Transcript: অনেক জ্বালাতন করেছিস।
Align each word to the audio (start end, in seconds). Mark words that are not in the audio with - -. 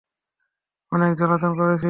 অনেক 0.91 1.11
জ্বালাতন 1.17 1.51
করেছিস। 1.57 1.79